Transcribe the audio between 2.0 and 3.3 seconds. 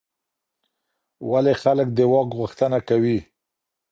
واک غوښتنه کوي؟